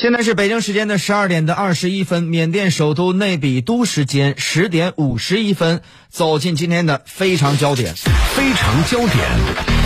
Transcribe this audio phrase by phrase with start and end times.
[0.00, 7.96] 现在是北京时间的十二点的二十一分，缅甸首都内比都时间十点五十一分，走进今天的非常焦点。
[7.96, 9.77] 非常焦点。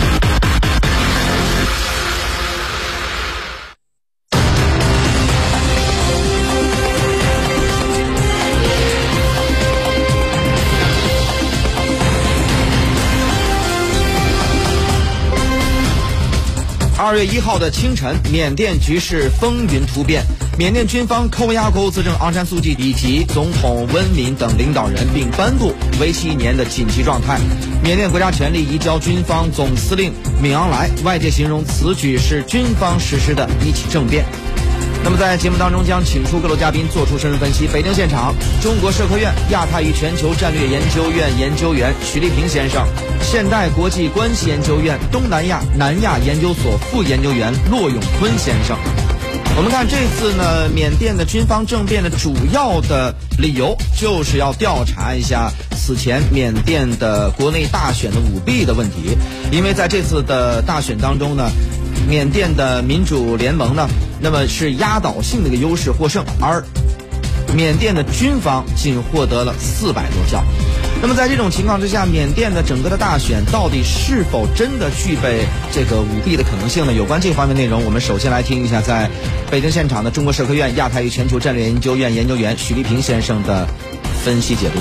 [17.12, 20.24] 二月一号的清晨，缅甸局势风云突变，
[20.56, 27.38] 缅甸军方扣押国务资政昂山素季以及总统温敏等领导人，并颁布为期一年的紧急状态。
[27.84, 30.10] 缅甸国家权力移交军方总司令
[30.40, 34.24] 敏昂莱，外界形容此举是军方实施的一起政变。
[35.04, 37.66] 那么在节目当中将请出各路嘉宾做出深入分析。
[37.66, 42.86] 北京现场，中国社科院亚太与全球战略研究院研究员许立平先生，
[43.20, 48.76] 现代国际关系研究院东南亚南亚研究所副研究员骆永坤先生。
[49.56, 59.16] 我们看这次呢，缅甸的军方政变的主要的理由就是要调查一下此前缅甸的国内大选的舞弊的问题，
[59.50, 61.50] 因为在这次的大选当中呢。
[62.08, 63.88] 缅甸的民主联盟呢，
[64.22, 66.64] 那么是压倒性的一个优势获胜，而
[67.56, 70.42] 缅甸的军方仅获得了四百多票。
[71.02, 76.92] 那么在这种情况之下，缅甸的整个的大选到底是否真的具备这个舞弊的可能性呢？
[76.92, 79.10] 有关这方面内容，我们首先来听一下在
[79.50, 83.66] 北京现场的中国社科院亚太与全球战略研究院研究员许立平先生的
[84.22, 84.78] 分析解读。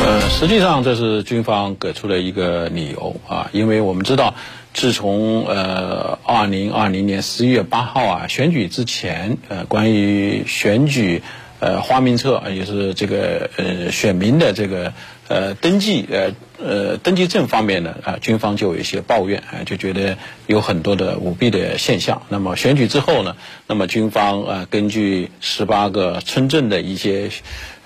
[0.00, 4.34] 呃，实际上这是军方给出的一个理由啊，因为我们知道，
[4.78, 11.20] 自从呃二零二零年十一月八号啊选举之前，呃关于选举
[11.58, 14.92] 呃花名册也是这个呃选民的这个
[15.28, 22.22] 呃登记呃呃登记证方面呢啊，军方就有一些抱怨啊，就觉得有很多的舞弊的现象。
[22.28, 27.30] 那么选举之后呢，那么军方啊根据十八个村镇的一些。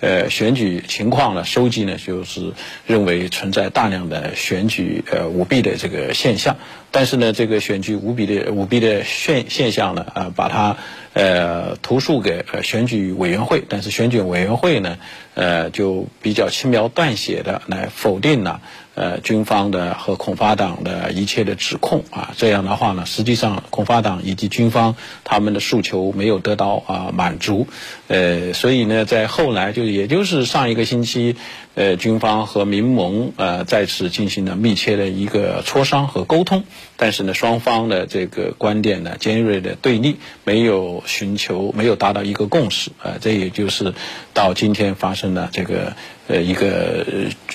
[0.02, 2.54] 呃，选举情况呢，收集呢，就是
[2.88, 6.56] 认为存在大量的选举呃舞弊的这个现象，
[6.90, 10.76] 但是呢，这个选举舞弊的舞弊的现现象呢，啊，把它
[11.12, 14.98] 呃投诉给呃选举委员会，但是选举委员会呢，
[15.34, 18.60] 呃，就比较轻描淡写的来否定了
[18.94, 27.68] 呃军方的和孔发党的一切的指控啊，这样的话呢，实际上孔发党以及军方他们的诉求没有得到啊满足，
[28.08, 29.92] 呃，所以呢，在后来就。
[29.92, 31.36] 也就是上一个星期，
[31.74, 36.64] 呃，军方和民盟呃再次进行了密切的一个磋商和沟通，
[36.96, 43.92] 但是呢，双方的这个观点呢尖锐的对立，没有寻求，没有达到一个共识，啊，这也就是
[44.32, 45.94] 到今天发生了这个
[46.28, 47.06] 呃一个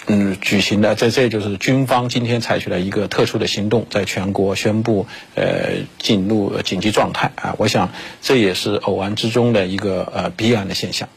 [0.07, 7.91] 嗯举行的，在这就是军方今天采取了一个特殊的行动，在全国宣布呃进入紧急状态啊，我想
[8.21, 11.09] 这也是偶然之中的一个呃必然的现象。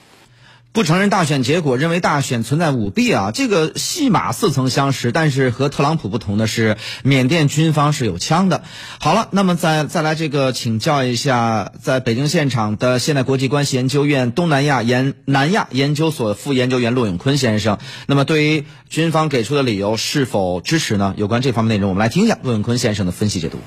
[0.73, 3.33] 不承认大选结果，认为大选存在舞弊啊！
[3.33, 8.63] 这个戏码似曾相识，但是和特朗普不同的是，缅甸军方是有枪的。
[9.01, 21.15] 好了，那么再再来这个请教一下，在北京现场的现代国际关系研究院东南亚研南亚研究所副研究员骆永坤先生，那么对于军方给出的理由是否支持呢？
[21.17, 23.59] 有关这方面内容，我们来听一下骆永坤先生的分析解读。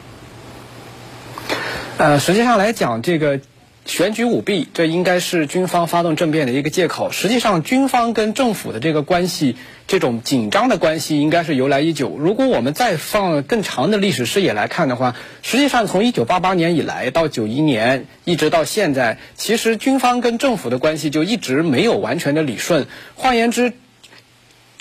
[1.97, 3.41] 呃，实际上来讲，这个。
[3.85, 7.11] 选举舞弊，这应该是军方发动政变的一个借口。
[7.11, 9.57] 实际上，军方跟政府的这个关系，
[9.87, 12.15] 这种紧张的关系，应该是由来已久。
[12.17, 22.87] 如果我们再放更长的历史视野来看的话，实际上从一九八八年以来到九一年，一直到现在，其实军方跟政府的关系就一直没有完全的理顺。
[23.15, 23.73] 换言之，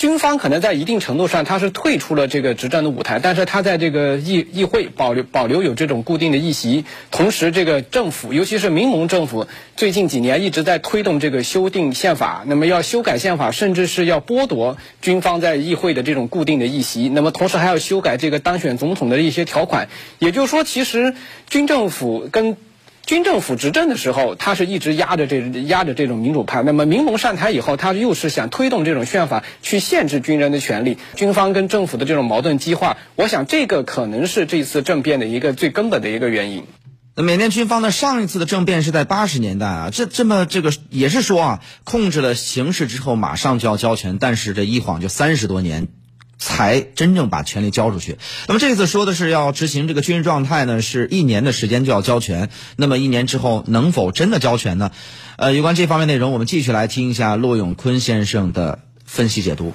[0.02, 6.84] 军方可能在一定程度上，他是退出了这个执政的舞台，但是他在这个议议会保留保留有这种固定的议席。
[7.12, 9.46] 同时，这个政府，尤其是民盟政府，
[9.76, 17.08] 最近几年一直在推动这个修订宪法，那么要修改宪法，甚至是要剥夺军方在议会的这种固定的议席。
[17.08, 19.88] 那么同时还要修改这个当选总统的一些条款。
[20.19, 21.14] 也就是说，其实
[21.48, 22.56] 军政府跟
[23.04, 26.62] 军政府执政的时候，他是一直压着这压着这种民主派。
[26.62, 30.99] 那么民盟上台以后，他又是想推动这种宪法去限制军人的权利。
[31.16, 36.64] 军方跟政府的这种矛盾激化，我想这个可能是这次政变的一个最根本的一个原因。
[37.14, 37.90] 那缅甸军方呢？
[37.90, 45.88] 上一次的政变是在八十年代啊，这这么这个也是说啊，控制了形势之后马上就要交权，但是这一晃就三十多年。
[46.44, 48.19] 才真正把权力交出去。
[48.49, 52.49] 那么这次说的是要执行这个军事状态呢，是一年的时间就要交权。
[52.75, 54.91] 那么一年之后能否真的交权呢？
[55.37, 59.73] 呃，有关这方面内容，我们继续来听一下骆永坤先生的分析解读。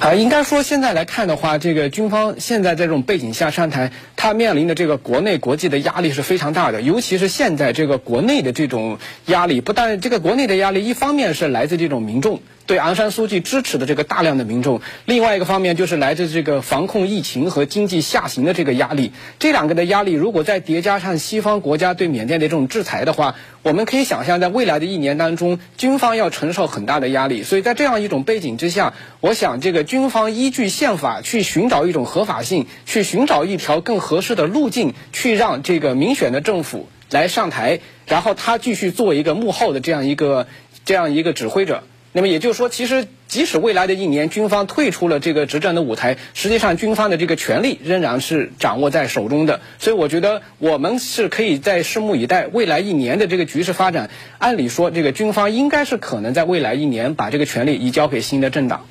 [0.00, 12.42] 啊，应该说现在来看的话，这个军方现在在这种背景下上台，他面临的这个国内国际的压力是非常大的，尤其是现在这个国内的这种压力，不但这个国内的压力，一方面是来自这种民众。
[12.68, 19.12] 对昂山素季支持的这个大量的民众，另外一个方面就是来自这个防控疫情和经济下行的这个压力。
[19.38, 27.42] 这两个的压力，如果再叠加上西方国家对缅甸的这种制裁的话，我们可以想象，在未来的一年当中，军方要承受很大的压力。
[27.42, 40.46] 所以在这样一种背景之下，我想这个军方依据宪法去寻找一种合法性，去寻找一条更合适的路径，去让这个民选的政府来上台，然后他继续做一个幕后的这样一个
[40.84, 41.82] 这样一个指挥者。
[42.12, 49.60] 那么也就是说，其实即使未来的一年军方退出了这个执政的舞台，实际上军方的这个权力仍然是掌握在手中的。
[49.78, 54.10] 所以我觉得我们是可以在拭目以待未来一年的这个局势发展。
[54.38, 58.86] 按理说，这个军方应该是可能在未来一年把这个权力移交给新的政党。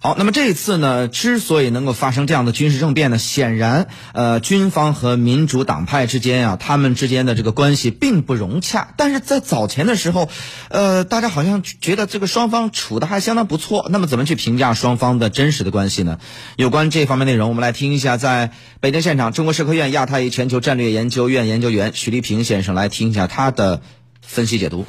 [0.00, 8.94] 好，那么这一次呢，之所以能够发生这样的军事政变呢，显然，呃，军方和民主党派之间啊，他们之间的这个关系并不融洽。
[8.96, 10.28] 但是在早前的时候，
[10.68, 13.88] 呃，大家好像觉得这个双方处的还相当不错。
[13.90, 16.20] 那么怎么去评价双方的真实的关系呢？
[16.54, 23.82] 有关这方面内容，我们来听一下，在北京现场，中国社科院亚太与全球战略研究院研究员许立平先生来听一下他的
[24.22, 24.86] 分析解读。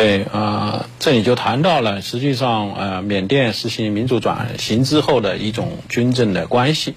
[0.00, 6.94] 对啊，这里就谈到了，实际上呃，缅甸实行民主转型之后的一种军政的关系。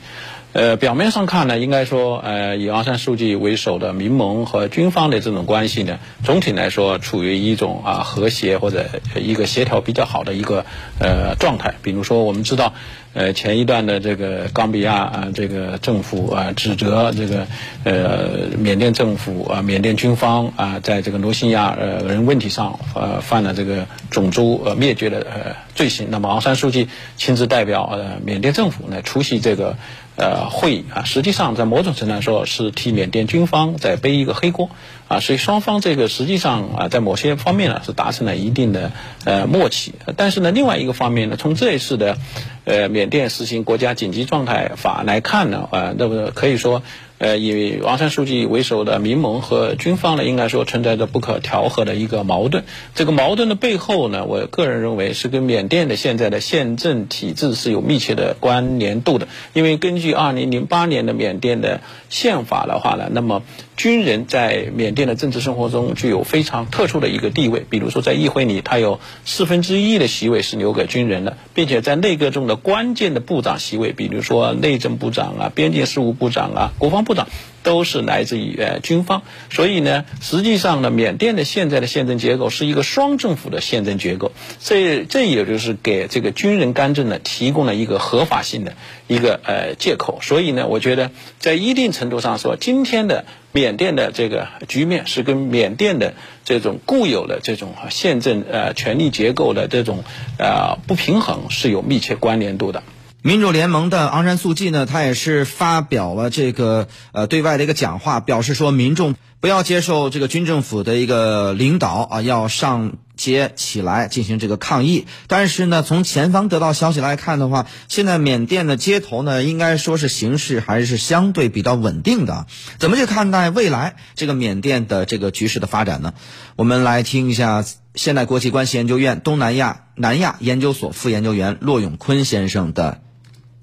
[0.53, 8.85] 呃，表面上看呢，应该说，呃，以昂山素季为首的民盟和军方的这种关系呢，总体来说处于一种啊和谐或者
[9.15, 10.65] 一个协调比较好的一个
[10.99, 11.73] 呃状态。
[11.81, 12.73] 比如说，我们知道。
[13.15, 17.45] 呃，前一段的这个冈比亚啊，这个政府啊，指责这个
[17.83, 26.07] 呃缅甸政府啊，缅甸军方啊，在这个罗兴亚呃人问题上呃犯了这个种族呃灭绝的呃罪行。
[26.09, 29.77] 那么昂山书记亲自代表呃缅甸政府呢出席这个
[30.15, 34.69] 呃会议啊，实际上在某种程度来说是替缅甸军方在背一个黑锅
[35.07, 38.91] 啊，所以双方这个实际上啊在某些方面呢是达成了一定的
[39.25, 39.93] 呃默契。
[40.15, 42.17] 但是呢，另外一个方面呢，从这一次的
[42.65, 46.83] 呃缅甸实行国家紧急状态法来看呢，呃，那么可以说。
[47.23, 52.65] 呃，以王山书记为首的民盟和军方呢，应该说存在着不可调和的一个矛盾。
[52.95, 59.29] 这个矛盾的背后呢，我个人认为是跟缅甸的现在的宪政体制是有密切的关联度的。
[59.53, 61.79] 因为根据二零零八年的缅甸的
[62.09, 63.43] 宪法的话呢，那么
[63.77, 67.65] 军人在缅甸的政治生活中具有非常特殊的一个地位。
[67.69, 77.12] 比如说，在议会里，他有四分之一的席位是留给军人的，并且在内阁中的关键的部长席位，比如说内政部长啊、边境事务部长啊、国防部。
[77.13, 77.27] 长
[77.63, 88.75] 都是来自于呃军方，所以呢，实际上呢，缅甸的现在的宪政结构是一个双政府的宪政结构，这这也就是给这个军人干政呢提供了一个合法性的
[89.07, 90.19] 一个呃借口。
[90.21, 100.03] 所以呢，我觉得在一定程度上说，今天的缅甸的这个局面是跟缅甸的这种固有的这种宪政呃权力结构的这种
[100.37, 102.83] 呃不平衡是有密切关联度的。
[103.25, 115.07] 民主联盟的昂山素季呢，他也是发表了这个呃对外的一个讲话，表示说民众不要接受这个军政府的一个领导啊，要上街起来进行这个抗议。
[115.27, 122.45] 但是呢，从前方得到消息来看的话，现在缅甸的街头呢，应该说是形势还是相对比较稳定的。
[122.77, 126.13] 怎么去看待未来这个缅甸的这个局势的发展呢？
[126.57, 127.63] 我们来听一下
[127.95, 132.99] 现代国际关系研究院东南亚南亚研究所副研究员骆永坤先生的。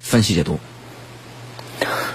[0.00, 0.58] 分析解读。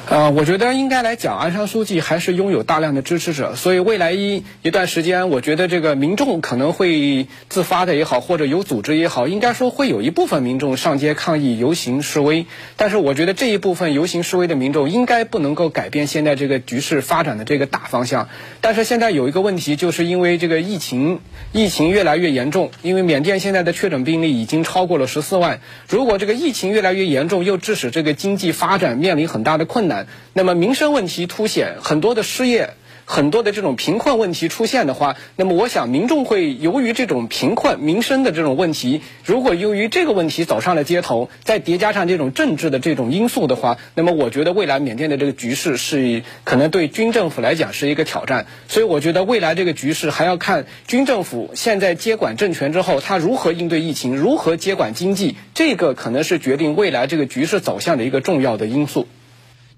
[0.08, 12.46] 呃，我觉得应该来讲，安山书记还是拥有大量的支持者，所以未来一一段时间，我觉得这个民众可能会自发的也好，或者有组织也好，应该说会有一部分民众上街抗议、游行示威。
[12.78, 18.30] 但是，我觉得这一部分游行示威的民众应该不能够改变现在这个局势发展的这个大方向。
[18.62, 21.20] 但是现在有一个问题，就是因为这个疫情，
[21.52, 25.62] 疫情越来越严重，因为缅甸现在的确诊病例已经超过了十四万。
[25.90, 29.95] 如果这个疫情越来越严重，又致使这个经济发展面临很大的困难。
[30.34, 32.72] 那么民生问题凸显，很多的失业，
[33.08, 48.48] 很多的这种贫困问题出现的话，那么我想民众会由于这种贫困民生的这种问题，如果由于这个问题走上了街头，再叠加上这种政治的这种因素的话，那么我觉得未来缅甸的这个局势是可能对军政府来讲是一个挑战。
[48.68, 59.08] 所以我觉得未来这个局势还要看军政府现在接管政权之后，他如何应对疫情，如何接管经济，这个可能是决定未来这个局势走向的一个重要的因素。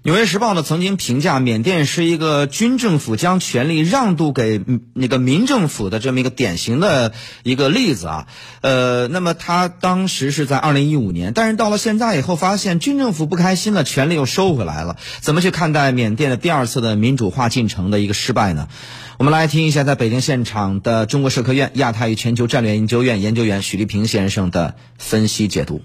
[0.08, 4.58] 纽约时报呢曾经评价缅甸是一个军政府将权力让渡给
[4.94, 7.12] 那个民政府的这么一个典型的
[7.42, 8.26] 一个例子啊。
[8.62, 14.96] 呃，那么他当时是在二零一五年，但是到了现在以后，发现军政府不开心了，权力又收回来了。
[15.20, 18.68] 怎么去看待缅甸的第二次的民主化进程的一个失败呢？
[19.18, 25.82] 我们来听一下在北京现场的中国社科院亚太与全球战略研究院研究员许立平先生的分析解读。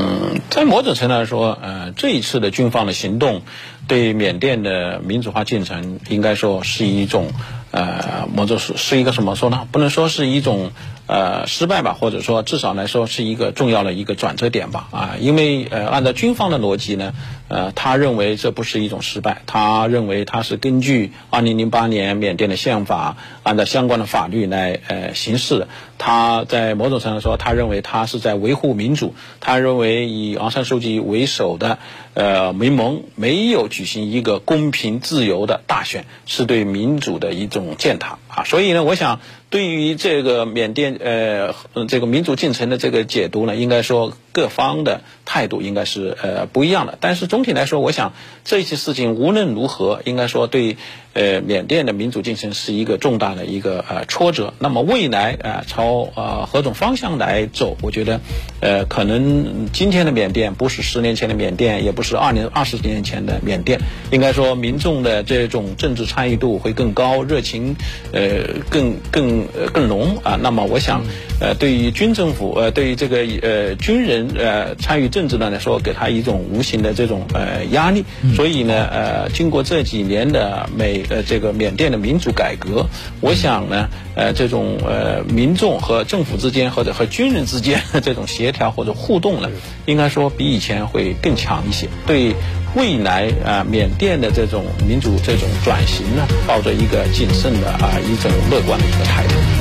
[0.00, 3.42] 嗯，在某种程度来说，呃，这一次的军方的行动，
[3.88, 7.32] 对缅甸的民主化进程，应该说是一种，
[7.72, 9.66] 呃，某种是是一个怎么说呢？
[9.72, 10.70] 不能说是一种
[11.08, 14.86] 呃失败吧，或者说至少来说是一个重要的一个转折点吧。
[14.92, 17.14] 啊，因为呃，按照军方的逻辑呢，
[17.48, 25.66] 呃，他认为这不是一种失败，他认为他是根据二零零八年缅甸的宪法，按照相关的法律来呃行事。
[25.96, 29.14] 他在某种程度说，他认为他是在维护民主。
[29.40, 31.78] 他认为以昂山素季为首的
[32.14, 38.44] 呃民盟没有举行一个公平自由的大选，是对民主的一种践踏啊。
[38.44, 39.18] 所以呢，我想
[39.50, 41.54] 对于这个缅甸呃
[41.88, 46.98] 这个民主进程的这个解读呢，应该说各方的态度应该是呃不一样的。
[47.00, 48.12] 但是总体来说，我想
[48.44, 50.76] 这些事情无论如何，应该说对
[51.18, 54.54] 呃缅甸的民主进程是一个重大的一个呃挫折。
[54.60, 57.76] 那么未来啊朝呃何种方向来走？
[57.82, 58.20] 我觉得，
[58.60, 63.80] 呃，可能今天的缅甸不是十年前的缅甸，也不是二年二十年前的缅甸。
[64.12, 67.74] 应该说，民众的这种政治参与度会更高，热情，
[68.12, 70.38] 呃，更更更浓啊。
[70.40, 71.02] 那么，我想，
[71.40, 78.04] 呃，对于军政府，呃，对于这个呃军人，呃，参与政治的来说，给他一种无形的这种呃压力。
[78.36, 82.86] 所以呢，呃，经过这几年的美呃这个缅甸的民主改革，
[83.20, 85.78] 我想呢，呃，这种呃民众。
[85.80, 89.48] 和政府之间或者和军人之间的这种协调或者互动呢，
[89.86, 91.88] 应该说比以前会更强一些。
[92.06, 92.34] 对
[92.74, 99.57] 未来啊，缅甸的这种民主这种转型呢，抱着一个谨慎的啊一种乐观的一个态度。